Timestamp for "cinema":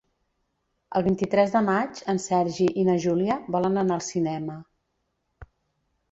4.07-4.57